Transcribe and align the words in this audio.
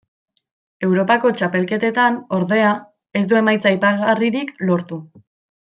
Europako 0.87 1.31
txapelketetan 1.41 2.17
ordea 2.39 2.71
ez 3.21 3.23
du 3.35 3.39
emaitza 3.43 3.71
aipagarririk 3.75 4.55
lortu. 4.71 5.01